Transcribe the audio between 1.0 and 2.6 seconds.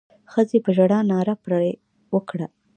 ناره پر وکړه.